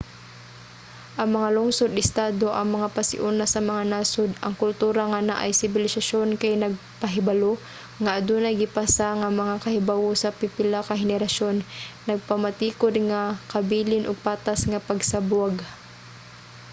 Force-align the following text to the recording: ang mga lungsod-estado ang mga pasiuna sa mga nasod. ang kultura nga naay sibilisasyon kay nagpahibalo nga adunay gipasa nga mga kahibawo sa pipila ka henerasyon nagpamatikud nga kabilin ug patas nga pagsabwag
ang 1.21 1.29
mga 1.37 1.49
lungsod-estado 1.57 2.47
ang 2.53 2.67
mga 2.75 2.87
pasiuna 2.97 3.45
sa 3.49 3.61
mga 3.69 3.83
nasod. 3.93 4.29
ang 4.45 4.53
kultura 4.63 5.03
nga 5.11 5.21
naay 5.29 5.51
sibilisasyon 5.61 6.29
kay 6.41 6.53
nagpahibalo 6.57 7.51
nga 8.01 8.11
adunay 8.19 8.53
gipasa 8.61 9.07
nga 9.19 9.29
mga 9.41 9.55
kahibawo 9.65 10.09
sa 10.17 10.35
pipila 10.39 10.79
ka 10.87 10.95
henerasyon 11.03 11.57
nagpamatikud 12.09 12.93
nga 13.09 13.21
kabilin 13.51 14.07
ug 14.09 14.23
patas 14.27 14.61
nga 14.71 14.79
pagsabwag 14.87 15.53